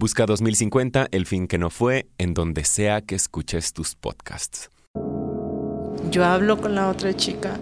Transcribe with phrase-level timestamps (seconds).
[0.00, 4.70] Busca 2050, el fin que no fue, en donde sea que escuches tus podcasts.
[6.10, 7.60] Yo hablo con la otra chica.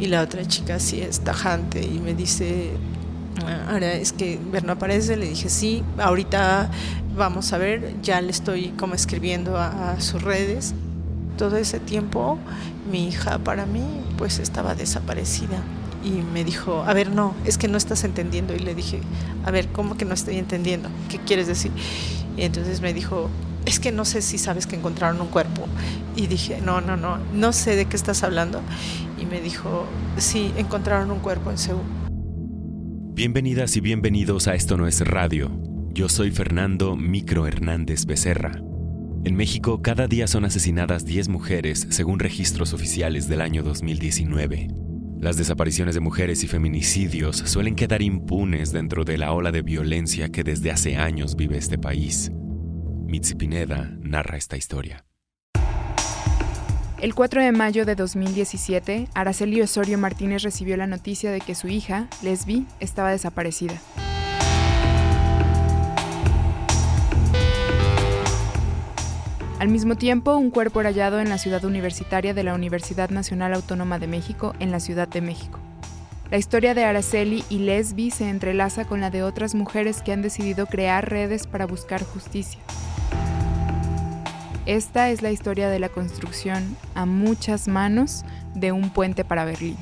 [0.00, 2.70] Y la otra chica sí es tajante y me dice,
[3.68, 5.16] ahora es que ver no aparece.
[5.16, 6.68] Le dije, sí, ahorita
[7.16, 10.74] vamos a ver, ya le estoy como escribiendo a, a sus redes.
[11.36, 12.40] Todo ese tiempo
[12.90, 15.62] mi hija para mí pues estaba desaparecida
[16.04, 18.54] y me dijo, a ver, no, es que no estás entendiendo.
[18.54, 19.00] Y le dije,
[19.44, 20.88] a ver, ¿cómo que no estoy entendiendo?
[21.08, 21.72] ¿Qué quieres decir?
[22.36, 23.28] Y entonces me dijo,
[23.66, 25.66] es que no sé si sabes que encontraron un cuerpo.
[26.16, 28.60] Y dije, no, no, no, no sé de qué estás hablando.
[29.20, 31.82] Y me dijo, sí, encontraron un cuerpo en Seúl.
[33.14, 35.50] Bienvenidas y bienvenidos a Esto No es Radio.
[35.90, 38.52] Yo soy Fernando Micro Hernández Becerra.
[39.24, 44.87] En México, cada día son asesinadas 10 mujeres según registros oficiales del año 2019.
[45.20, 50.28] Las desapariciones de mujeres y feminicidios suelen quedar impunes dentro de la ola de violencia
[50.28, 52.30] que desde hace años vive este país.
[53.04, 55.04] Mitzi Pineda narra esta historia.
[57.00, 61.66] El 4 de mayo de 2017, Araceli Osorio Martínez recibió la noticia de que su
[61.68, 63.80] hija, Lesbi, estaba desaparecida.
[69.58, 73.54] Al mismo tiempo, un cuerpo era hallado en la ciudad universitaria de la Universidad Nacional
[73.54, 75.58] Autónoma de México, en la Ciudad de México.
[76.30, 80.22] La historia de Araceli y Lesbi se entrelaza con la de otras mujeres que han
[80.22, 82.60] decidido crear redes para buscar justicia.
[84.64, 89.76] Esta es la historia de la construcción a muchas manos de un puente para Berlín.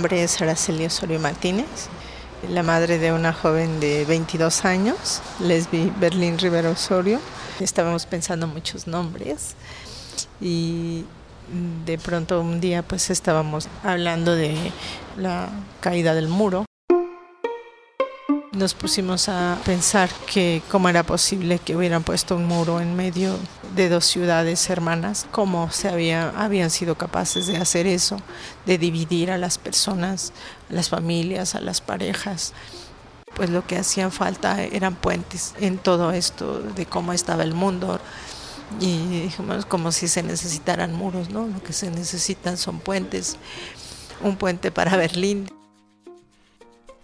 [0.00, 1.66] Nombre es Araceli Osorio Martínez,
[2.48, 7.20] la madre de una joven de 22 años, Lesbi Berlín Rivera Osorio.
[7.60, 9.56] Estábamos pensando muchos nombres
[10.40, 11.04] y
[11.84, 14.56] de pronto un día pues estábamos hablando de
[15.18, 15.50] la
[15.80, 16.64] caída del muro
[18.60, 23.38] nos pusimos a pensar que cómo era posible que hubieran puesto un muro en medio
[23.74, 28.18] de dos ciudades hermanas, cómo se había, habían sido capaces de hacer eso,
[28.66, 30.34] de dividir a las personas,
[30.68, 32.52] a las familias, a las parejas.
[33.34, 37.98] Pues lo que hacían falta eran puentes en todo esto de cómo estaba el mundo.
[38.78, 41.46] Y dijimos como si se necesitaran muros, ¿no?
[41.46, 43.38] Lo que se necesitan son puentes.
[44.22, 45.48] Un puente para Berlín,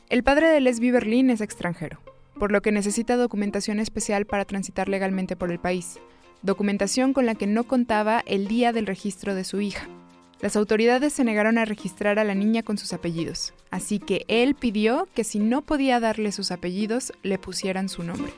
[0.08, 2.00] el padre de Lesbi Berlín es extranjero,
[2.38, 5.98] por lo que necesita documentación especial para transitar legalmente por el país,
[6.42, 9.88] documentación con la que no contaba el día del registro de su hija.
[10.40, 14.54] Las autoridades se negaron a registrar a la niña con sus apellidos, así que él
[14.54, 18.32] pidió que si no podía darle sus apellidos, le pusieran su nombre.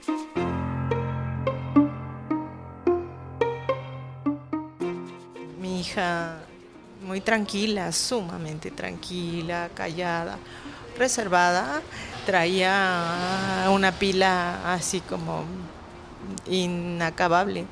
[5.60, 6.38] Mi hija
[7.06, 10.38] muy tranquila, sumamente tranquila, callada,
[10.98, 11.82] reservada,
[12.26, 15.44] traía una pila así como
[16.46, 17.64] inacabable.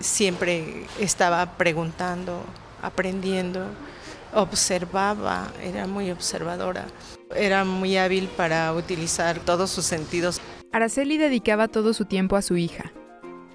[0.00, 2.42] Siempre estaba preguntando,
[2.82, 3.66] aprendiendo,
[4.34, 6.86] observaba, era muy observadora,
[7.34, 10.40] era muy hábil para utilizar todos sus sentidos.
[10.72, 12.92] Araceli dedicaba todo su tiempo a su hija.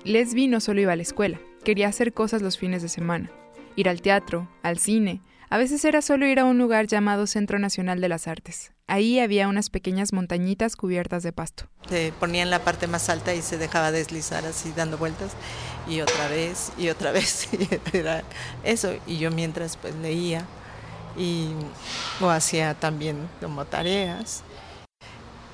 [0.03, 3.30] Lesbi no solo iba a la escuela, quería hacer cosas los fines de semana,
[3.75, 7.58] ir al teatro, al cine, a veces era solo ir a un lugar llamado Centro
[7.60, 8.72] Nacional de las Artes.
[8.88, 11.66] Ahí había unas pequeñas montañitas cubiertas de pasto.
[11.88, 15.31] Se ponía en la parte más alta y se dejaba deslizar así dando vueltas
[15.88, 17.50] y otra vez y otra vez.
[17.94, 18.24] era
[18.63, 18.94] eso.
[19.07, 20.46] Y yo mientras pues leía
[21.18, 21.50] y
[22.22, 24.44] o hacía también como tareas.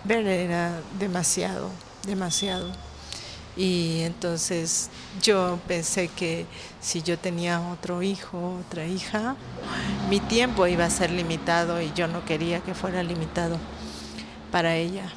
[0.04, 1.70] Ver era demasiado,
[2.06, 2.72] demasiado.
[3.58, 4.90] Y entonces
[5.22, 6.46] yo pensé que
[6.82, 9.36] si yo tenía otro hijo, otra hija,
[10.10, 13.58] mi tiempo iba a ser limitado y yo no quería que fuera limitado
[14.52, 15.12] para ella.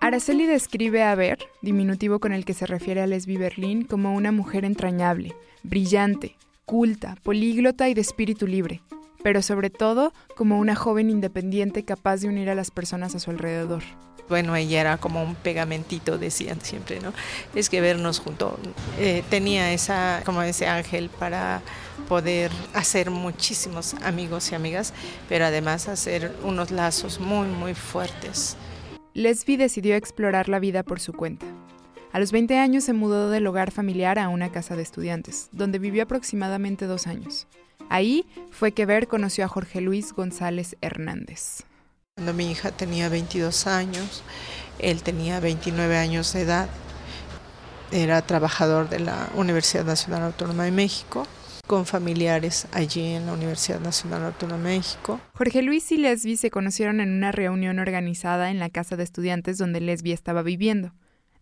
[0.00, 4.32] Araceli describe a Ver, diminutivo con el que se refiere a Lesbi Berlín, como una
[4.32, 8.80] mujer entrañable, brillante, culta, políglota y de espíritu libre,
[9.22, 13.30] pero sobre todo como una joven independiente capaz de unir a las personas a su
[13.30, 13.82] alrededor.
[14.28, 17.12] Bueno, ella era como un pegamentito, decían siempre, ¿no?
[17.54, 18.54] Es que vernos juntos.
[18.98, 21.60] Eh, tenía esa, como ese ángel para
[22.08, 24.94] poder hacer muchísimos amigos y amigas,
[25.28, 28.56] pero además hacer unos lazos muy, muy fuertes.
[29.14, 31.46] Lesbi decidió explorar la vida por su cuenta.
[32.12, 35.78] A los 20 años se mudó del hogar familiar a una casa de estudiantes, donde
[35.78, 37.46] vivió aproximadamente dos años.
[37.92, 41.64] Ahí fue que Ver conoció a Jorge Luis González Hernández.
[42.14, 44.22] Cuando mi hija tenía 22 años,
[44.78, 46.70] él tenía 29 años de edad.
[47.90, 51.26] Era trabajador de la Universidad Nacional Autónoma de México,
[51.66, 55.20] con familiares allí en la Universidad Nacional Autónoma de México.
[55.34, 59.58] Jorge Luis y Lesbi se conocieron en una reunión organizada en la casa de estudiantes
[59.58, 60.94] donde Lesbi estaba viviendo.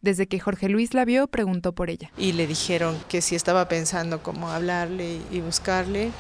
[0.02, 2.11] Desde que Jorge Luis la vio, preguntó por ella.
[2.17, 6.11] Y le dijeron que si estaba pensando cómo hablarle y buscarle,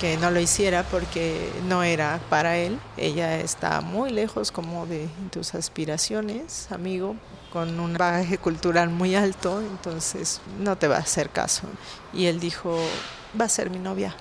[0.00, 2.78] que no lo hiciera porque no era para él.
[2.96, 7.14] Ella está muy lejos como de tus aspiraciones, amigo,
[7.52, 11.68] con un bagaje cultural muy alto, entonces no te va a hacer caso.
[12.12, 12.78] Y él dijo,
[13.40, 14.16] va a ser mi novia.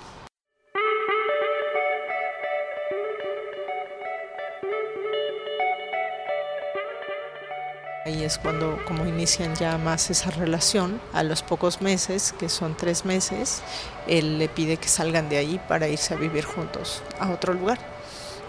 [8.21, 11.01] Ahí es cuando como inician ya más esa relación.
[11.11, 13.63] A los pocos meses, que son tres meses,
[14.05, 17.79] él le pide que salgan de ahí para irse a vivir juntos a otro lugar.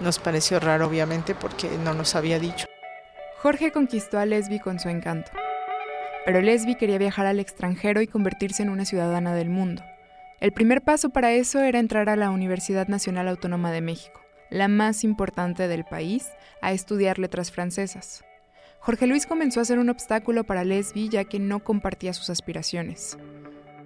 [0.00, 2.66] Nos pareció raro obviamente porque no nos había dicho.
[3.38, 5.30] Jorge conquistó a Lesbi con su encanto.
[6.26, 9.82] Pero Lesbi quería viajar al extranjero y convertirse en una ciudadana del mundo.
[10.38, 14.20] El primer paso para eso era entrar a la Universidad Nacional Autónoma de México,
[14.50, 16.28] la más importante del país,
[16.60, 18.22] a estudiar letras francesas.
[18.84, 23.16] Jorge Luis comenzó a ser un obstáculo para Lesbi ya que no compartía sus aspiraciones.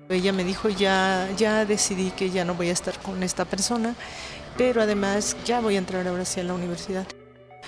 [0.08, 3.94] Ella me dijo, ya, ya decidí que ya no voy a estar con esta persona,
[4.56, 7.06] pero además ya voy a entrar ahora sí a la universidad.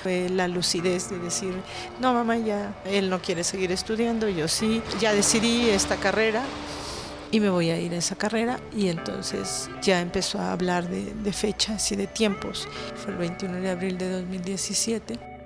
[0.03, 1.53] Fue la lucidez de decir,
[2.01, 6.43] no mamá, ya él no quiere seguir estudiando, yo sí, ya decidí esta carrera
[7.31, 11.13] y me voy a ir a esa carrera y entonces ya empezó a hablar de,
[11.13, 12.67] de fechas y de tiempos.
[12.95, 15.38] Fue el 21 de abril de 2017.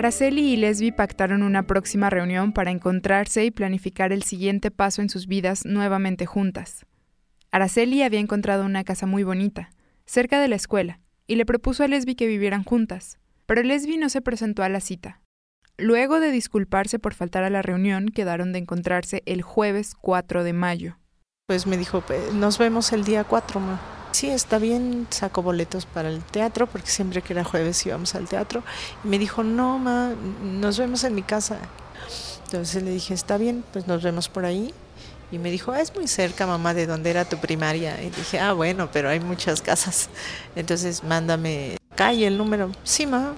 [0.00, 5.10] Araceli y Lesbi pactaron una próxima reunión para encontrarse y planificar el siguiente paso en
[5.10, 6.86] sus vidas nuevamente juntas.
[7.50, 9.68] Araceli había encontrado una casa muy bonita,
[10.06, 14.08] cerca de la escuela, y le propuso a Lesbi que vivieran juntas, pero Lesbi no
[14.08, 15.20] se presentó a la cita.
[15.76, 20.54] Luego de disculparse por faltar a la reunión, quedaron de encontrarse el jueves 4 de
[20.54, 20.96] mayo.
[21.46, 22.02] Pues me dijo,
[22.32, 23.99] nos vemos el día 4, ma.
[24.12, 28.28] Sí, está bien, saco boletos para el teatro, porque siempre que era jueves íbamos al
[28.28, 28.62] teatro.
[29.04, 30.12] Y me dijo, no, ma,
[30.42, 31.58] nos vemos en mi casa.
[32.46, 34.74] Entonces le dije, está bien, pues nos vemos por ahí.
[35.32, 38.02] Y me dijo, es muy cerca, mamá, de donde era tu primaria.
[38.02, 40.08] Y dije, ah, bueno, pero hay muchas casas.
[40.56, 42.72] Entonces mándame calle, el número.
[42.82, 43.34] Sí, mamá.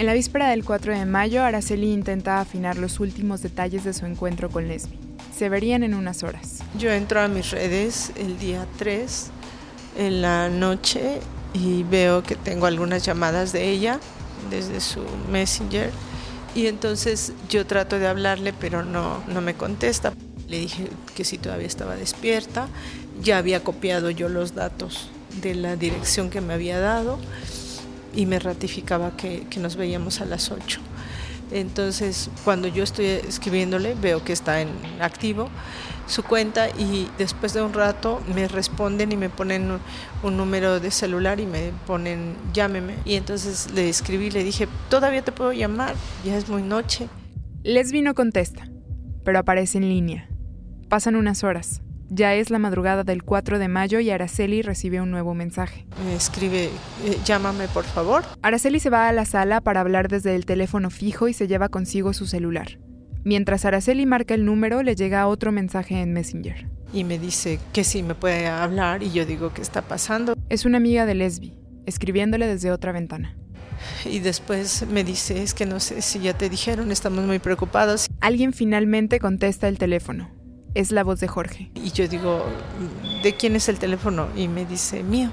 [0.00, 4.06] En la víspera del 4 de mayo, Araceli intenta afinar los últimos detalles de su
[4.06, 4.98] encuentro con Lesbi.
[5.36, 6.60] Se verían en unas horas.
[6.78, 9.26] Yo entro a mis redes el día 3
[9.98, 11.20] en la noche
[11.52, 14.00] y veo que tengo algunas llamadas de ella
[14.48, 15.90] desde su messenger
[16.54, 20.14] y entonces yo trato de hablarle pero no, no me contesta.
[20.48, 22.68] Le dije que si todavía estaba despierta,
[23.20, 25.10] ya había copiado yo los datos
[25.42, 27.18] de la dirección que me había dado
[28.14, 30.80] y me ratificaba que, que, nos veíamos a las 8.
[31.52, 34.68] Entonces, cuando yo estoy escribiéndole, veo que está en
[35.00, 35.48] activo
[36.10, 39.78] su cuenta y después de un rato me responden y me ponen
[40.22, 42.96] un, número de celular y me ponen llámeme.
[43.04, 47.08] Y entonces le escribí, le dije, todavía te puedo llamar, ya es muy noche.
[47.62, 48.68] Lesbi no contesta,
[49.24, 50.28] pero aparece en línea.
[50.88, 51.80] Pasan unas horas.
[52.12, 55.86] Ya es la madrugada del 4 de mayo y Araceli recibe un nuevo mensaje.
[56.04, 58.24] Me escribe, eh, llámame por favor.
[58.42, 61.68] Araceli se va a la sala para hablar desde el teléfono fijo y se lleva
[61.68, 62.80] consigo su celular.
[63.22, 66.66] Mientras Araceli marca el número, le llega otro mensaje en Messenger.
[66.92, 70.34] Y me dice que sí me puede hablar y yo digo, ¿qué está pasando?
[70.48, 71.54] Es una amiga de Lesbi,
[71.86, 73.36] escribiéndole desde otra ventana.
[74.04, 78.08] Y después me dice, es que no sé si ya te dijeron, estamos muy preocupados.
[78.20, 80.39] Alguien finalmente contesta el teléfono.
[80.74, 81.70] Es la voz de Jorge.
[81.74, 82.44] Y yo digo,
[83.22, 84.28] ¿de quién es el teléfono?
[84.36, 85.30] Y me dice, mío.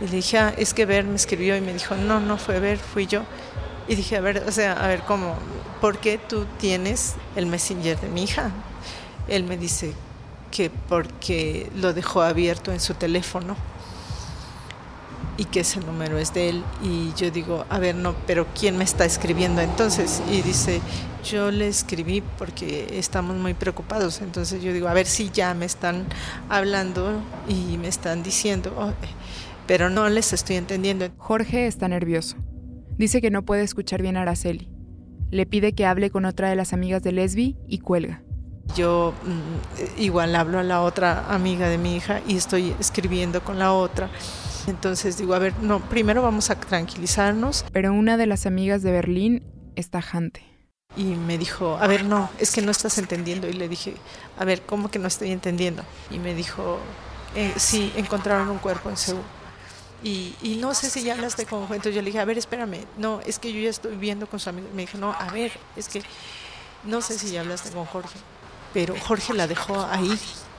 [0.00, 2.60] Y le dije, ah, es que Ver me escribió y me dijo, no, no fue
[2.60, 3.22] Ver, fui yo.
[3.88, 5.34] Y dije, a ver, o sea, a ver, ¿cómo?
[5.80, 8.52] ¿Por qué tú tienes el messenger de mi hija?
[9.26, 9.94] Él me dice
[10.50, 13.56] que porque lo dejó abierto en su teléfono.
[15.38, 16.64] Y que ese número es de él.
[16.82, 20.20] Y yo digo, a ver, no, pero ¿quién me está escribiendo entonces?
[20.30, 20.82] Y dice,
[21.24, 24.20] yo le escribí porque estamos muy preocupados.
[24.20, 26.06] Entonces yo digo, a ver si ya me están
[26.48, 28.92] hablando y me están diciendo, oh,
[29.66, 31.08] pero no les estoy entendiendo.
[31.16, 32.36] Jorge está nervioso.
[32.98, 34.68] Dice que no puede escuchar bien a Araceli.
[35.30, 38.22] Le pide que hable con otra de las amigas de Lesbi y cuelga.
[38.76, 43.58] Yo mm, igual hablo a la otra amiga de mi hija y estoy escribiendo con
[43.58, 44.10] la otra.
[44.68, 47.64] Entonces digo, a ver, no, primero vamos a tranquilizarnos.
[47.72, 49.42] Pero una de las amigas de Berlín
[49.76, 50.42] es tajante.
[50.96, 53.48] Y me dijo, a ver, no, es que no estás entendiendo.
[53.48, 53.94] Y le dije,
[54.38, 55.84] a ver, ¿cómo que no estoy entendiendo?
[56.10, 56.78] Y me dijo,
[57.34, 59.22] eh, sí, encontraron un cuerpo en Seúl.
[60.02, 61.74] Y, y, no sé si ya hablaste con Jorge.
[61.74, 64.38] Entonces yo le dije, a ver, espérame, no, es que yo ya estoy viendo con
[64.38, 64.68] su amigo.
[64.74, 66.02] Me dijo, no, a ver, es que
[66.84, 68.18] no sé si ya hablaste con Jorge.
[68.72, 70.18] Pero Jorge la dejó ahí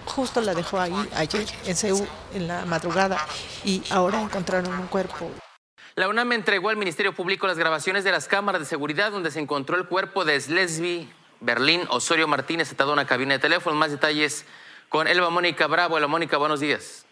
[0.09, 3.17] justo la dejó ahí ayer en Seúl en la madrugada
[3.63, 5.31] y ahora encontraron un cuerpo.
[5.95, 9.39] La UNAM entregó al Ministerio Público las grabaciones de las cámaras de seguridad donde se
[9.39, 11.09] encontró el cuerpo de Slesby
[11.41, 13.75] Berlín Osorio Martínez atado a una cabina de teléfono.
[13.75, 14.45] Más detalles
[14.89, 15.95] con Elba Mónica Bravo.
[15.95, 17.05] Hola Mónica, buenos días.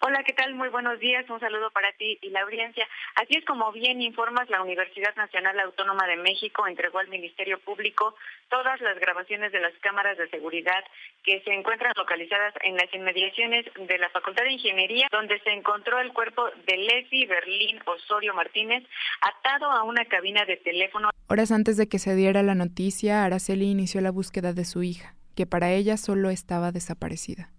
[0.00, 0.54] Hola, ¿qué tal?
[0.54, 1.28] Muy buenos días.
[1.28, 2.86] Un saludo para ti y la audiencia.
[3.16, 8.14] Así es como bien informas, la Universidad Nacional Autónoma de México entregó al Ministerio Público
[8.48, 10.84] todas las grabaciones de las cámaras de seguridad
[11.24, 15.98] que se encuentran localizadas en las inmediaciones de la Facultad de Ingeniería, donde se encontró
[15.98, 18.84] el cuerpo de Leslie Berlín Osorio Martínez
[19.20, 21.10] atado a una cabina de teléfono.
[21.26, 25.16] Horas antes de que se diera la noticia, Araceli inició la búsqueda de su hija,
[25.34, 27.50] que para ella solo estaba desaparecida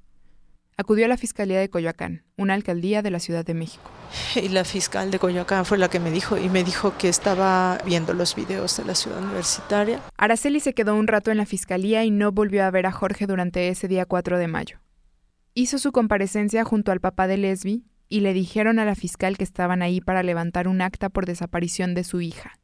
[0.79, 3.91] acudió a la Fiscalía de Coyoacán, una alcaldía de la Ciudad de México.
[4.35, 7.77] Y la fiscal de Coyoacán fue la que me dijo y me dijo que estaba
[7.85, 9.99] viendo los videos de la ciudad universitaria.
[10.17, 13.27] Araceli se quedó un rato en la fiscalía y no volvió a ver a Jorge
[13.27, 14.79] durante ese día 4 de mayo.
[15.53, 19.43] Hizo su comparecencia junto al papá de Lesbi y le dijeron a la fiscal que
[19.43, 22.57] estaban ahí para levantar un acta por desaparición de su hija.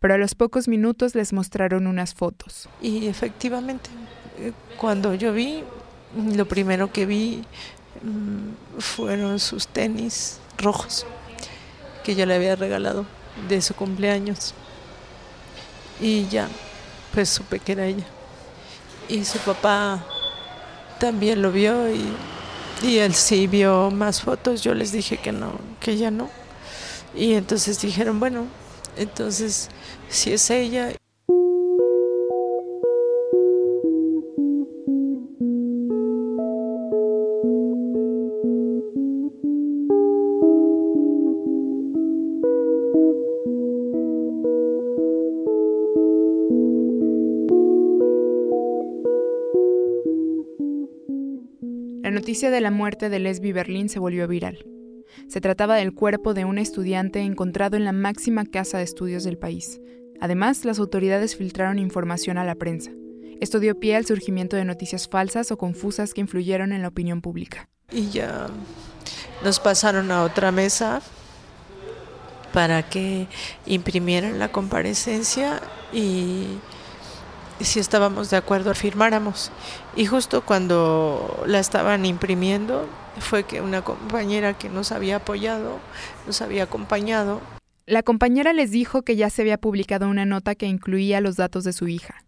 [0.00, 2.70] Pero a los pocos minutos les mostraron unas fotos.
[2.80, 3.90] Y efectivamente,
[4.38, 5.62] eh, cuando yo vi,
[6.16, 7.44] lo primero que vi
[8.02, 11.06] mm, fueron sus tenis rojos
[12.04, 13.06] que yo le había regalado
[13.48, 14.54] de su cumpleaños.
[16.00, 16.48] Y ya,
[17.14, 18.04] pues supe que era ella.
[19.08, 20.04] Y su papá
[20.98, 22.04] también lo vio y,
[22.82, 24.62] y él sí vio más fotos.
[24.62, 26.28] Yo les dije que no, que ya no.
[27.14, 28.46] Y entonces dijeron, bueno,
[28.96, 29.68] entonces
[30.08, 30.92] si es ella
[52.12, 54.64] noticia de la muerte de Lesbi Berlín se volvió viral.
[55.28, 59.38] Se trataba del cuerpo de un estudiante encontrado en la máxima casa de estudios del
[59.38, 59.80] país.
[60.20, 62.92] Además, las autoridades filtraron información a la prensa.
[63.40, 67.20] Esto dio pie al surgimiento de noticias falsas o confusas que influyeron en la opinión
[67.20, 67.68] pública.
[67.90, 68.46] Y ya
[69.42, 71.02] nos pasaron a otra mesa
[72.52, 73.26] para que
[73.66, 75.60] imprimieran la comparecencia
[75.92, 76.46] y
[77.64, 79.50] si estábamos de acuerdo firmáramos.
[79.96, 82.86] Y justo cuando la estaban imprimiendo
[83.20, 85.78] fue que una compañera que nos había apoyado,
[86.26, 87.40] nos había acompañado.
[87.86, 91.64] La compañera les dijo que ya se había publicado una nota que incluía los datos
[91.64, 92.24] de su hija.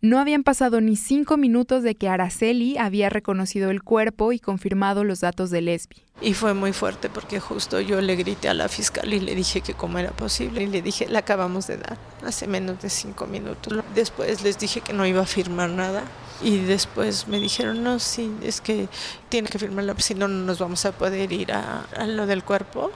[0.00, 5.02] No habían pasado ni cinco minutos de que Araceli había reconocido el cuerpo y confirmado
[5.02, 5.96] los datos de Lesbi.
[6.20, 9.62] Y fue muy fuerte porque justo yo le grité a la fiscal y le dije
[9.62, 13.26] que cómo era posible y le dije, la acabamos de dar hace menos de cinco
[13.26, 13.72] minutos.
[13.94, 16.04] Después les dije que no iba a firmar nada
[16.42, 18.88] y después me dijeron, no, sí, es que
[19.28, 22.90] tiene que firmarlo, si no, no nos vamos a poder ir a, lo del cuerpo.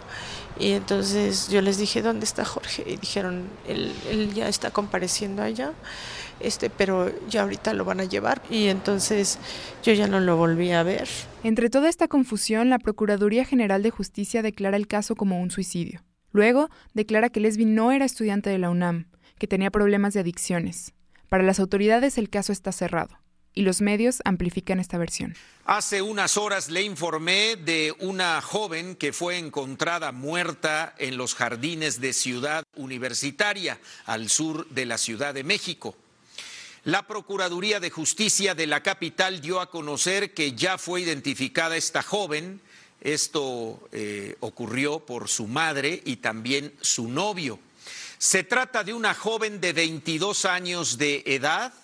[0.59, 2.85] Y entonces yo les dije, ¿dónde está Jorge?
[2.87, 5.73] Y dijeron, él, él ya está compareciendo allá
[6.41, 9.39] este, pero ya ahorita lo van a llevar y entonces
[9.83, 11.09] yo ya no lo volví a ver.
[11.43, 16.05] Entre toda esta confusión, la Procuraduría General de Justicia declara el caso como un suicidio.
[16.31, 19.07] Luego, declara que Lesbi no era estudiante de la UNAM,
[19.39, 20.93] que tenía problemas de adicciones.
[21.29, 23.19] Para las autoridades el caso está cerrado
[23.55, 25.35] y los medios amplifican esta versión.
[25.65, 32.01] Hace unas horas le informé de una joven que fue encontrada muerta en los jardines
[32.01, 35.95] de Ciudad Universitaria, al sur de la Ciudad de México.
[36.85, 42.03] La Procuraduría de Justicia de la capital dio a conocer que ya fue identificada esta
[42.03, 42.63] joven.
[43.03, 47.59] Esto eh, ocurrió por su madre y también su novio.
[48.17, 51.75] Se trata de una joven de 22 años de edad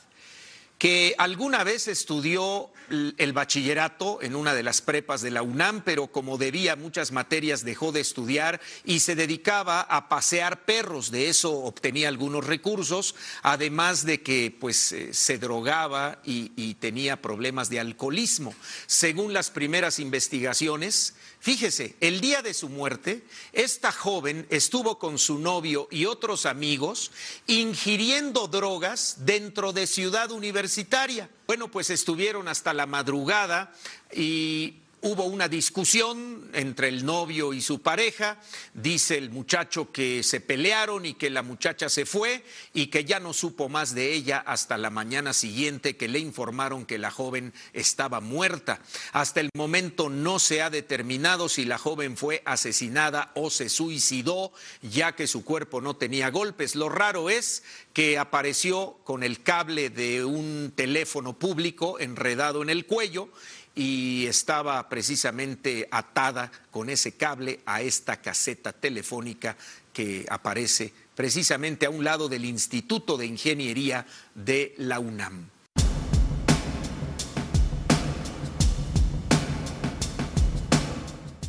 [0.85, 6.09] que alguna vez estudió el bachillerato en una de las prepas de la UNAM, pero
[6.09, 11.11] como debía muchas materias dejó de estudiar y se dedicaba a pasear perros.
[11.11, 17.23] De eso obtenía algunos recursos, además de que pues eh, se drogaba y, y tenía
[17.23, 18.55] problemas de alcoholismo.
[18.87, 23.23] Según las primeras investigaciones, Fíjese, el día de su muerte,
[23.53, 27.11] esta joven estuvo con su novio y otros amigos
[27.47, 31.29] ingiriendo drogas dentro de Ciudad Universitaria.
[31.47, 33.75] Bueno, pues estuvieron hasta la madrugada
[34.11, 38.41] y Hubo una discusión entre el novio y su pareja.
[38.73, 42.43] Dice el muchacho que se pelearon y que la muchacha se fue
[42.73, 46.87] y que ya no supo más de ella hasta la mañana siguiente que le informaron
[46.87, 48.81] que la joven estaba muerta.
[49.13, 54.53] Hasta el momento no se ha determinado si la joven fue asesinada o se suicidó,
[54.81, 56.77] ya que su cuerpo no tenía golpes.
[56.77, 62.87] Lo raro es que apareció con el cable de un teléfono público enredado en el
[62.87, 63.29] cuello
[63.75, 69.57] y estaba precisamente atada con ese cable a esta caseta telefónica
[69.93, 75.49] que aparece precisamente a un lado del Instituto de Ingeniería de la UNAM.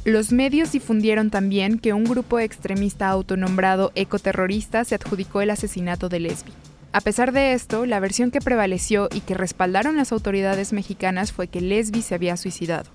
[0.06, 6.20] Los medios difundieron también que un grupo extremista autonombrado ecoterrorista se adjudicó el asesinato de
[6.20, 6.52] Lesbi.
[6.96, 11.50] A pesar de esto, la versión que prevaleció y que respaldaron las autoridades mexicanas fue
[11.50, 12.90] que Lesbi se había suicidado.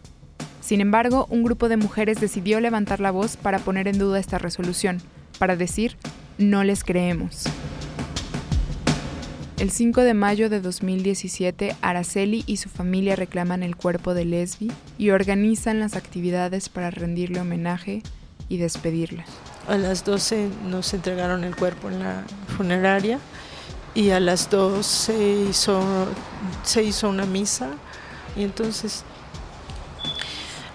[0.63, 4.39] Sin embargo, un grupo de mujeres decidió levantar la voz para poner en duda esta
[4.39, 5.03] resolución,
[5.39, 5.99] para decir,
[6.39, 7.45] no les creemos.
[9.59, 14.73] El 5 de mayo de 2017, Araceli y su familia reclaman el cuerpo de Lesbi
[14.97, 18.03] y organizan las actividades para rendirle homenaje
[18.49, 19.27] y despedirla.
[19.69, 22.25] A las 12 nos entregaron el cuerpo en la
[22.57, 23.19] funeraria
[23.95, 25.83] y a las dos se hizo,
[26.63, 27.71] se hizo una misa
[28.37, 29.05] y entonces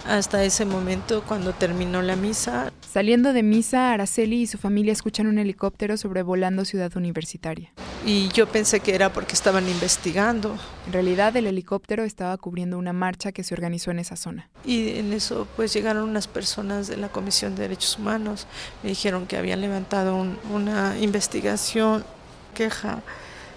[0.08, 2.72] hasta ese momento cuando terminó la misa.
[2.92, 7.72] Saliendo de misa, Araceli y su familia escuchan un helicóptero sobrevolando Ciudad Universitaria.
[8.06, 10.56] Y yo pensé que era porque estaban investigando.
[10.86, 14.48] En realidad el helicóptero estaba cubriendo una marcha que se organizó en esa zona.
[14.64, 18.48] Y en eso pues llegaron unas personas de la Comisión de Derechos Humanos,
[18.84, 20.16] me dijeron que habían levantado
[20.54, 22.06] una investigación
[22.56, 23.04] queja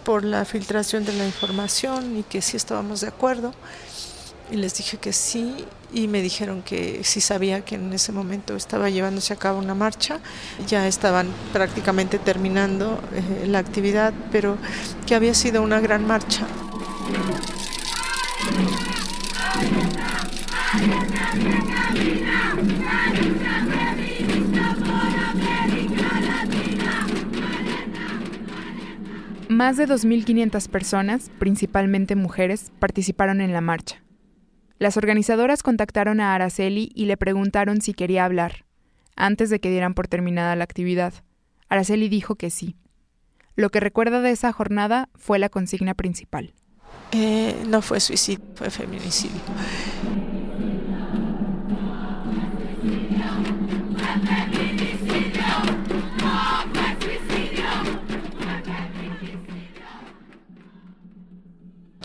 [0.05, 3.55] por la filtración de la información y que sí estábamos de acuerdo.
[4.51, 8.57] Y les dije que sí y me dijeron que sí sabía que en ese momento
[8.57, 10.21] estaba llevándose a cabo una marcha.
[10.67, 14.57] Ya estaban prácticamente terminando eh, la actividad, pero
[15.07, 16.47] que había sido una gran marcha.
[29.49, 34.03] Más de 2.500 personas, principalmente mujeres, participaron en la marcha.
[34.79, 38.67] Las organizadoras contactaron a Araceli y le preguntaron si quería hablar,
[39.17, 41.15] antes de que dieran por terminada la actividad.
[41.71, 42.77] Araceli dijo que sí.
[43.57, 46.53] Lo que recuerda de esa jornada fue la consigna principal.
[47.13, 49.41] Eh, no fue suicidio, fue feminicidio.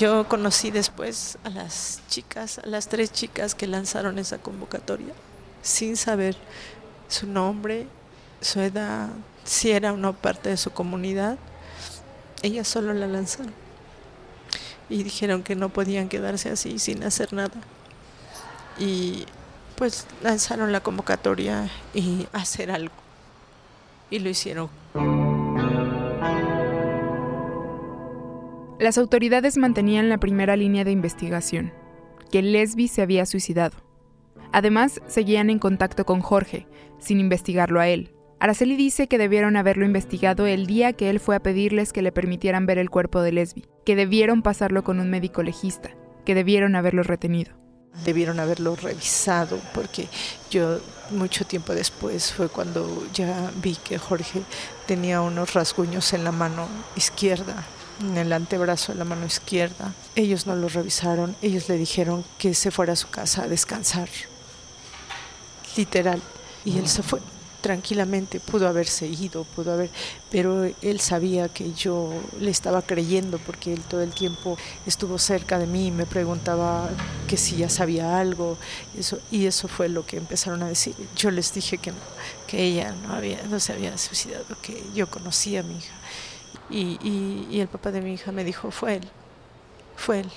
[0.03, 5.13] Yo conocí después a las chicas, a las tres chicas que lanzaron esa convocatoria,
[5.61, 6.35] sin saber
[7.07, 7.87] su nombre,
[8.41, 9.07] su edad,
[9.45, 11.37] si era o no parte de su comunidad.
[12.41, 13.53] Ellas solo la lanzaron
[14.89, 17.61] y dijeron que no podían quedarse así sin hacer nada.
[18.77, 19.25] Y
[19.77, 22.95] pues lanzaron la convocatoria y hacer algo.
[24.09, 24.69] Y lo hicieron.
[28.83, 31.71] Las autoridades mantenían la primera línea de investigación,
[32.29, 33.77] que Lesbi se había suicidado.
[34.51, 36.67] Además, seguían en contacto con Jorge,
[36.99, 38.13] sin investigarlo a él.
[38.41, 42.11] Araceli dice que debieron haberlo investigado el día que él fue a pedirles que le
[42.11, 45.91] permitieran ver el cuerpo de Lesbi, que debieron pasarlo con un médico legista,
[46.25, 47.53] que debieron haberlo retenido.
[48.03, 50.09] Debieron haberlo revisado porque
[50.51, 54.41] yo mucho tiempo después fue cuando ya vi que Jorge
[54.87, 56.67] tenía unos rasguños en la mano
[56.97, 57.65] izquierda
[58.01, 59.93] en el antebrazo de la mano izquierda.
[60.15, 64.09] Ellos no lo revisaron, ellos le dijeron que se fuera a su casa a descansar,
[65.75, 66.21] literal.
[66.65, 67.19] Y él se fue
[67.63, 69.89] tranquilamente, pudo haberse ido, pudo haber,
[70.29, 75.57] pero él sabía que yo le estaba creyendo porque él todo el tiempo estuvo cerca
[75.57, 76.89] de mí y me preguntaba
[77.25, 78.57] que si ya sabía algo,
[78.99, 80.93] eso, y eso fue lo que empezaron a decir.
[81.15, 81.93] Yo les dije que
[82.47, 85.93] que ella no, había, no se había suicidado, que yo conocía a mi hija
[86.69, 86.97] y,
[87.49, 89.03] y, el papá de mi hija me dijo, fue él.
[89.95, 90.29] fue él.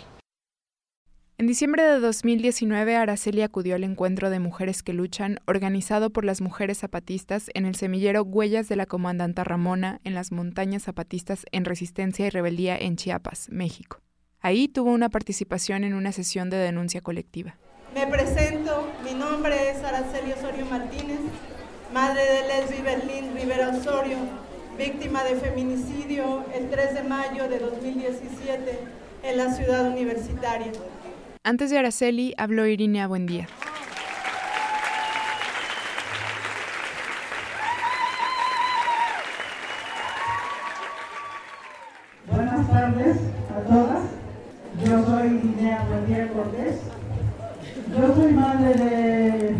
[1.38, 6.40] En diciembre de 2019, Araceli acudió al encuentro de mujeres que luchan, organizado por las
[6.40, 11.66] mujeres zapatistas en el semillero Huellas de la Comandanta Ramona en las montañas zapatistas en
[11.66, 14.00] resistencia y rebeldía en Chiapas, México.
[14.40, 17.56] Ahí tuvo una participación en una sesión de denuncia colectiva.
[17.94, 21.20] Me presento, mi nombre es Araceli Osorio Martínez,
[21.92, 24.16] madre de Leslie Berlín Rivera Osorio,
[24.76, 28.78] víctima de feminicidio el 3 de mayo de 2017
[29.22, 30.70] en la ciudad universitaria.
[31.42, 33.48] Antes de Araceli habló Irinea Buendía.
[42.30, 43.16] Buenas tardes
[43.50, 44.02] a todas.
[44.84, 46.80] Yo soy Irinea Buendía Cortés.
[47.96, 49.54] Yo soy madre de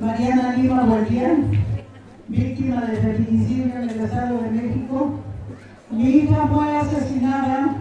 [0.00, 1.36] Mariana Lima Buendía,
[2.30, 5.20] víctima de feminicidio en el Estado de México.
[5.90, 7.76] Mi hija fue asesinada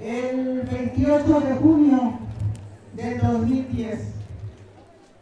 [0.00, 2.18] el 28 de junio
[2.94, 3.98] de 2010.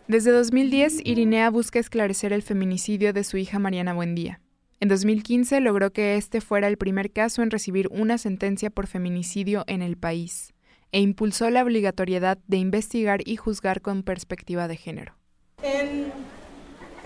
[0.08, 4.40] Desde 2010, Irinea busca esclarecer el feminicidio de su hija Mariana Buendía.
[4.80, 9.64] En 2015 logró que este fuera el primer caso en recibir una sentencia por feminicidio
[9.68, 10.52] en el país
[10.92, 15.14] e impulsó la obligatoriedad de investigar y juzgar con perspectiva de género.
[15.62, 16.25] En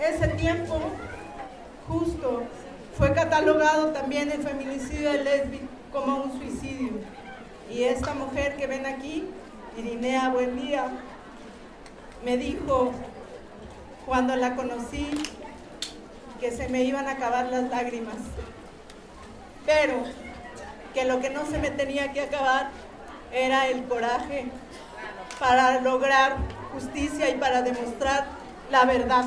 [0.01, 0.79] ese tiempo,
[1.87, 2.43] justo,
[2.97, 5.61] fue catalogado también el feminicidio de Lesbi
[5.91, 6.93] como un suicidio.
[7.69, 9.25] Y esta mujer que ven aquí,
[9.77, 10.87] Irinea Buendía,
[12.25, 12.91] me dijo
[14.05, 15.07] cuando la conocí
[16.39, 18.15] que se me iban a acabar las lágrimas,
[19.65, 19.93] pero
[20.93, 22.69] que lo que no se me tenía que acabar
[23.31, 24.47] era el coraje
[25.39, 26.35] para lograr
[26.73, 28.25] justicia y para demostrar
[28.69, 29.25] la verdad.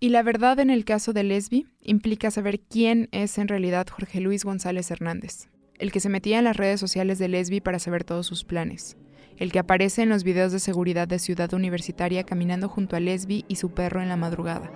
[0.00, 4.20] Y la verdad en el caso de Lesbi implica saber quién es en realidad Jorge
[4.20, 8.04] Luis González Hernández el que se metía en las redes sociales de Lesbi para saber
[8.04, 8.96] todos sus planes,
[9.36, 13.44] el que aparece en los videos de seguridad de Ciudad Universitaria caminando junto a Lesbi
[13.48, 14.70] y su perro en la madrugada,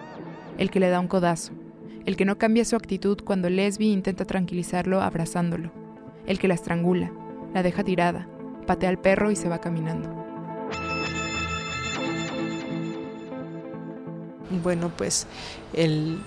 [0.58, 1.52] el que le da un codazo,
[2.06, 5.72] el que no cambia su actitud cuando Lesbi intenta tranquilizarlo abrazándolo,
[6.26, 7.12] el que la estrangula,
[7.52, 8.28] la deja tirada,
[8.66, 10.21] patea al perro y se va caminando.
[14.60, 15.26] Bueno, pues
[15.72, 16.20] el,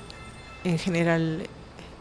[0.64, 1.48] en general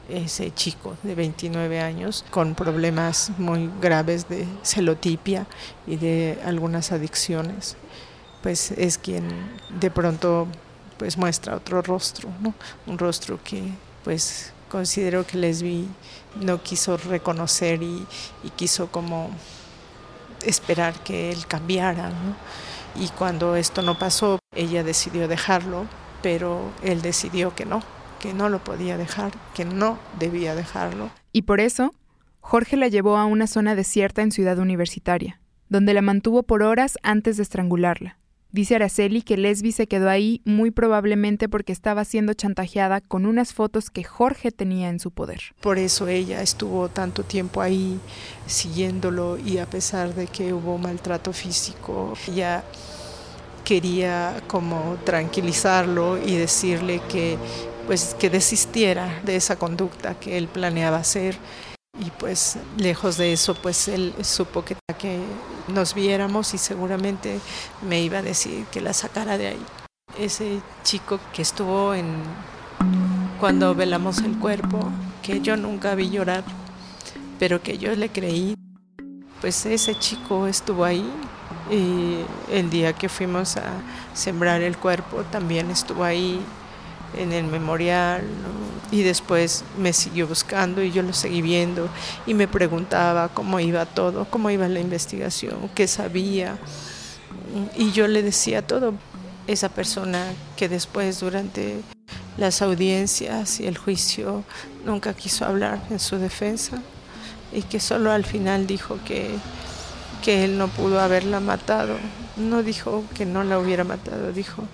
[0.08, 5.46] ese chico de 29 años con problemas muy graves de celotipia
[5.86, 7.76] y de algunas adicciones,
[8.42, 9.28] pues es quien
[9.80, 10.46] de pronto
[10.98, 12.54] pues muestra otro rostro, ¿no?
[12.86, 13.62] Un rostro que
[14.04, 15.88] pues considero que Lesbi
[16.40, 18.06] no quiso reconocer y,
[18.42, 19.30] y quiso como
[20.44, 22.36] esperar que él cambiara, ¿no?
[23.02, 25.86] Y cuando esto no pasó, ella decidió dejarlo,
[26.24, 27.82] pero él decidió que no,
[28.18, 31.10] que no lo podía dejar, que no debía dejarlo.
[31.32, 31.92] Y por eso,
[32.40, 36.96] Jorge la llevó a una zona desierta en Ciudad Universitaria, donde la mantuvo por horas
[37.02, 38.16] antes de estrangularla.
[38.52, 43.52] Dice Araceli que Lesbi se quedó ahí muy probablemente porque estaba siendo chantajeada con unas
[43.52, 45.40] fotos que Jorge tenía en su poder.
[45.60, 48.00] Por eso ella estuvo tanto tiempo ahí
[48.46, 52.64] siguiéndolo y a pesar de que hubo maltrato físico, ella
[53.64, 57.38] quería como tranquilizarlo y decirle que
[57.86, 61.36] pues que desistiera de esa conducta que él planeaba hacer
[61.98, 65.20] y pues lejos de eso pues él supo que, que
[65.68, 67.40] nos viéramos y seguramente
[67.86, 69.66] me iba a decir que la sacara de ahí.
[70.18, 72.22] Ese chico que estuvo en
[73.40, 74.90] cuando velamos el cuerpo,
[75.22, 76.44] que yo nunca vi llorar,
[77.38, 78.54] pero que yo le creí,
[79.40, 81.04] pues ese chico estuvo ahí
[81.70, 82.18] y
[82.50, 83.64] el día que fuimos a
[84.12, 86.40] sembrar el cuerpo también estuvo ahí
[87.16, 88.22] en el memorial
[88.90, 91.88] y después me siguió buscando y yo lo seguí viendo
[92.26, 96.58] y me preguntaba cómo iba todo, cómo iba la investigación, qué sabía
[97.76, 98.94] y yo le decía todo.
[99.46, 100.24] Esa persona
[100.56, 101.82] que después durante
[102.38, 104.42] las audiencias y el juicio
[104.86, 106.78] nunca quiso hablar en su defensa
[107.52, 109.30] y que solo al final dijo que,
[110.24, 111.96] que él no pudo haberla matado.
[112.36, 114.64] No dijo que no la hubiera matado, dijo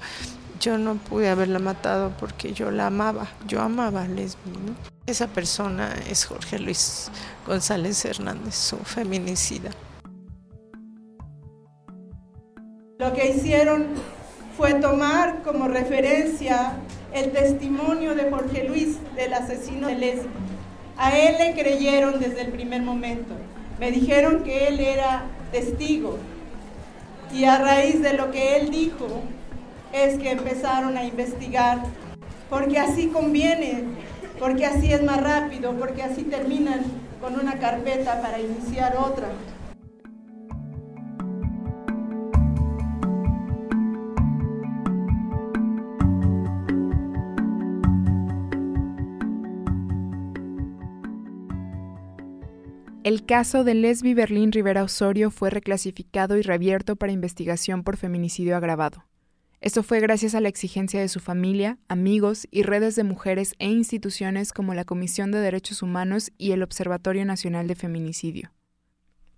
[0.61, 4.53] yo no pude haberla matado porque yo la amaba, yo amaba a Lesbi.
[5.07, 7.11] Esa persona es Jorge Luis
[7.47, 9.71] González Hernández, su feminicida.
[12.99, 13.87] Lo que hicieron
[14.57, 16.75] fue tomar como referencia
[17.15, 20.29] el testimonio de Jorge Luis, del asesino de Lesbi.
[20.99, 23.35] A él le creyeron desde el primer momento.
[23.81, 26.19] Me dijeron que él era testigo.
[27.33, 29.07] Y a raíz de lo que él dijo,
[29.93, 31.83] es que empezaron a investigar,
[32.49, 33.85] porque así conviene,
[34.39, 36.85] porque así es más rápido, porque así terminan
[37.21, 39.29] con una carpeta para iniciar otra.
[53.03, 58.55] El caso de Lesbi Berlín Rivera Osorio fue reclasificado y reabierto para investigación por feminicidio
[58.59, 59.07] agravado.
[59.63, 63.69] Esto fue gracias a la exigencia de su familia, amigos y redes de mujeres e
[63.69, 68.53] instituciones como la Comisión de Derechos Humanos y el Observatorio Nacional de Feminicidio.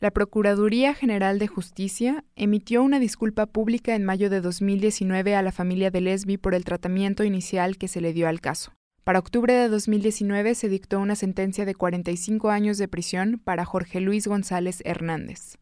[0.01, 5.53] La Procuraduría General de Justicia emitió una disculpa pública en mayo de 2019 a la
[5.53, 8.73] familia de Lesbi por el tratamiento inicial que se le dio al caso.
[9.05, 14.01] Para octubre de 2019 se dictó una sentencia de 45 años de prisión para Jorge
[14.01, 15.59] Luis González Hernández.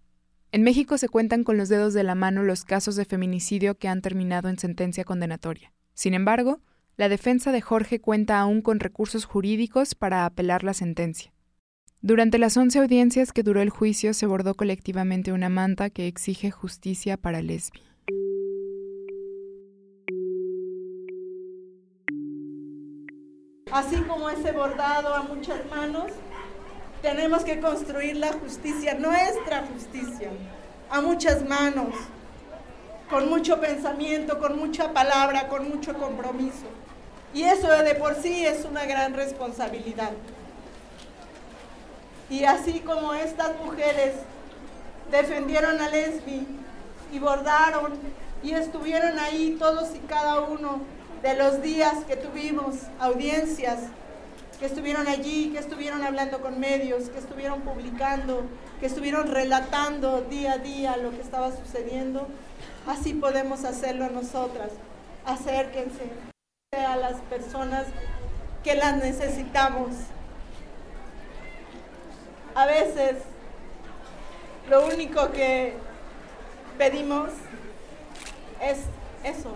[0.53, 3.89] En México se cuentan con los dedos de la mano los casos de feminicidio que
[3.89, 5.73] han terminado en sentencia condenatoria.
[5.95, 6.61] Sin embargo,
[6.97, 11.33] la defensa de Jorge cuenta aún con recursos jurídicos para apelar la sentencia.
[12.03, 16.51] Durante las 11 audiencias que duró el juicio se bordó colectivamente una manta que exige
[16.51, 17.81] justicia para Lesbi.
[23.73, 26.11] Así como ese bordado a muchas manos,
[27.03, 30.31] tenemos que construir la justicia, nuestra justicia,
[30.91, 31.95] a muchas manos,
[33.09, 36.67] con mucho pensamiento, con mucha palabra, con mucho compromiso.
[37.33, 40.11] Y eso de por sí es una gran responsabilidad.
[42.29, 44.15] Y así como estas mujeres
[45.13, 46.47] defendieron a Lesbi
[47.13, 47.93] y bordaron
[48.43, 50.81] y estuvieron ahí todos y cada uno
[51.23, 53.81] de los días que tuvimos audiencias,
[54.59, 58.43] que estuvieron allí, que estuvieron hablando con medios, que estuvieron publicando,
[58.79, 62.29] que estuvieron relatando día a día lo que estaba sucediendo,
[62.87, 64.71] así podemos hacerlo nosotras.
[65.25, 66.11] Acérquense
[66.73, 67.87] a las personas
[68.65, 69.91] que las necesitamos.
[72.55, 73.17] A veces
[74.69, 75.75] lo único que
[76.79, 77.31] pedimos
[78.63, 78.79] es
[79.25, 79.55] eso,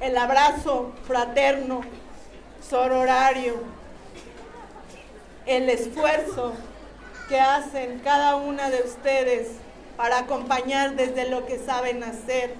[0.00, 1.82] el abrazo fraterno,
[2.68, 3.54] sororario,
[5.46, 6.54] el esfuerzo
[7.28, 9.48] que hacen cada una de ustedes
[9.96, 12.54] para acompañar desde lo que saben hacer,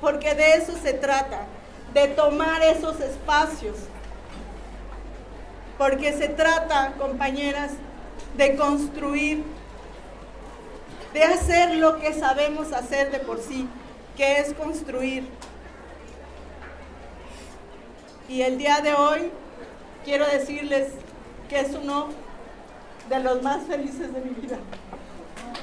[0.00, 1.46] porque de eso se trata,
[1.92, 3.76] de tomar esos espacios,
[5.76, 7.72] porque se trata, compañeras,
[8.36, 9.42] de construir,
[11.12, 13.68] de hacer lo que sabemos hacer de por sí,
[14.16, 15.28] que es construir.
[18.28, 19.30] Y el día de hoy
[20.04, 20.88] quiero decirles
[21.48, 22.08] que es uno
[23.08, 24.58] de los más felices de mi vida.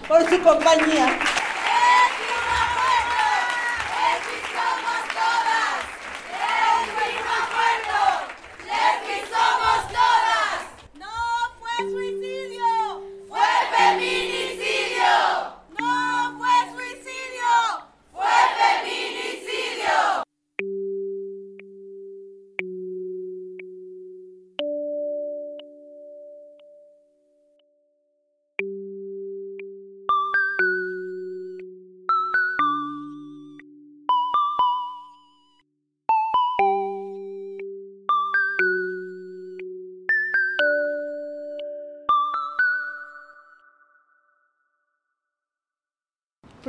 [0.08, 1.20] Por su compañía.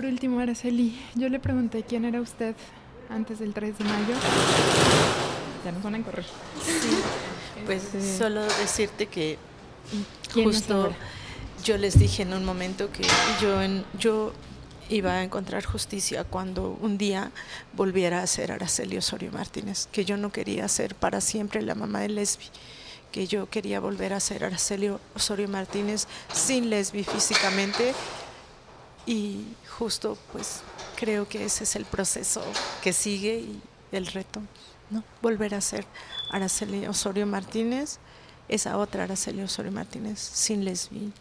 [0.08, 2.54] Último, Araceli, yo le pregunté quién era usted
[3.08, 4.14] antes del 3 de mayo.
[5.64, 6.24] Ya nos van a correr.
[6.64, 6.98] Sí,
[7.64, 9.38] pues Este, solo decirte que
[10.32, 10.94] ¿quién es justo
[11.66, 13.02] yo les dije en un momento que
[13.40, 14.32] yo, en, yo
[14.88, 17.32] iba a encontrar justicia cuando un día
[17.72, 22.00] volviera a ser Araceli Osorio Martínez, que yo no quería ser para siempre la mamá
[22.00, 22.44] de Lesbi,
[23.10, 27.94] que yo quería volver a ser Araceli Osorio Martínez sin Lesbi físicamente
[29.06, 29.44] y
[29.78, 30.62] justo pues
[30.96, 32.42] creo que ese es el proceso
[32.82, 34.42] que sigue y el reto,
[34.90, 35.04] ¿no?
[35.22, 35.86] Volver a ser
[36.30, 37.98] Araceli Osorio Martínez,
[38.48, 41.12] esa otra Araceli Osorio Martínez sin Lesbi.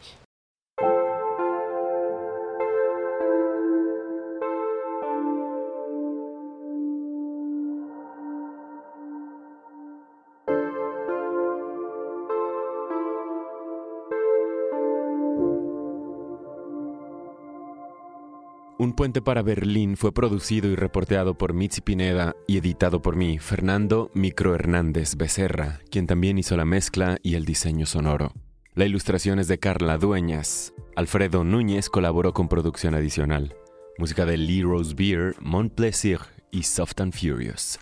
[18.85, 23.39] Un puente para Berlín fue producido y reporteado por Mitzi Pineda y editado por mí,
[23.39, 28.31] Fernando Micro Hernández Becerra, quien también hizo la mezcla y el diseño sonoro.
[28.75, 30.71] La ilustración es de Carla Dueñas.
[30.95, 33.55] Alfredo Núñez colaboró con producción adicional.
[33.97, 36.19] Música de Lee Rose Beer, Mont Plaisir
[36.51, 37.79] y Soft and Furious.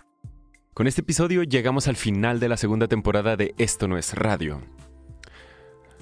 [0.72, 4.62] Con este episodio llegamos al final de la segunda temporada de Esto no es radio.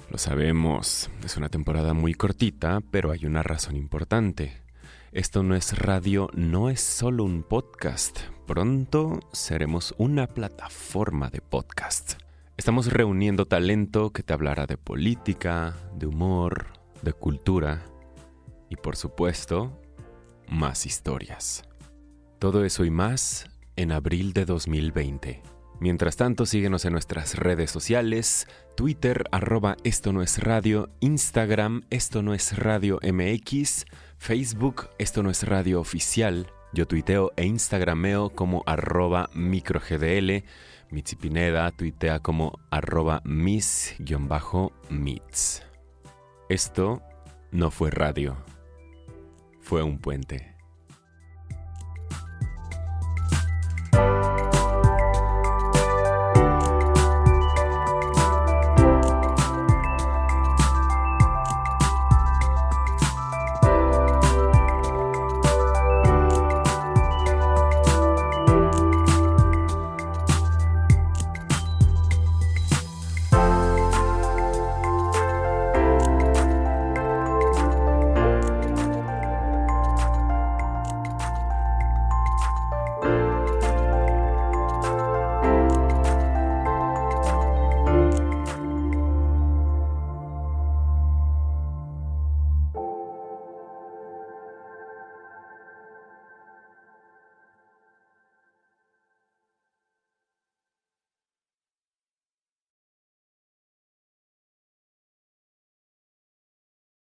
[0.09, 4.62] Lo sabemos, es una temporada muy cortita, pero hay una razón importante.
[5.13, 8.21] Esto no es radio, no es solo un podcast.
[8.47, 12.13] Pronto seremos una plataforma de podcast.
[12.57, 16.65] Estamos reuniendo talento que te hablará de política, de humor,
[17.03, 17.83] de cultura
[18.71, 19.79] y por supuesto,
[20.47, 21.61] más historias.
[22.39, 23.45] Todo eso y más
[23.75, 25.43] en abril de 2020.
[25.79, 32.23] Mientras tanto, síguenos en nuestras redes sociales, Twitter, arroba esto no es radio, Instagram, esto
[32.23, 33.85] no es radio MX,
[34.23, 36.47] Facebook, esto no es radio oficial.
[36.71, 40.45] Yo tuiteo e instagrameo como arroba microgdl.
[40.91, 44.01] Mitzi Pineda tuitea como arroba mis-mits.
[46.47, 47.01] Esto
[47.51, 48.37] no fue radio,
[49.59, 50.52] fue un puente.